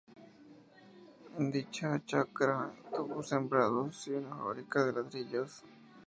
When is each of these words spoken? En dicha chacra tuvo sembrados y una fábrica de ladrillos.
En 1.37 1.51
dicha 1.51 2.03
chacra 2.07 2.73
tuvo 2.91 3.21
sembrados 3.21 4.07
y 4.07 4.13
una 4.13 4.35
fábrica 4.35 4.83
de 4.83 4.93
ladrillos. 4.93 5.63